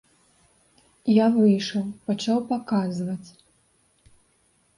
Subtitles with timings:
[1.23, 3.29] Я выйшаў, пачаў паказваць.